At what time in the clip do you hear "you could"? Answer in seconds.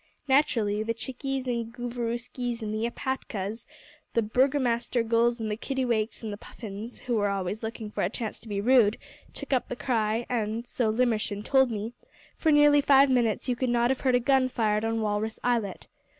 13.47-13.69